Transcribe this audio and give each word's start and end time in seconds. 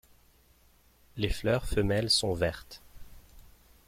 Les 1.15 1.29
fleurs 1.29 1.67
femelles 1.67 2.09
sont 2.09 2.33
vertes. 2.33 2.81